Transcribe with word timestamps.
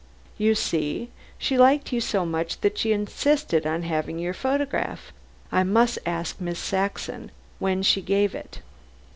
"You 0.39 0.55
see. 0.55 1.11
She 1.37 1.59
liked 1.59 1.93
you 1.93 2.01
so 2.01 2.25
much 2.25 2.61
that 2.61 2.75
she 2.79 2.91
insisted 2.91 3.67
on 3.67 3.83
having 3.83 4.17
your 4.17 4.33
photograph. 4.33 5.13
I 5.51 5.61
must 5.63 5.99
ask 6.07 6.41
Miss 6.41 6.57
Saxon 6.57 7.29
when 7.59 7.83
she 7.83 8.01
gave 8.01 8.33
it. 8.33 8.61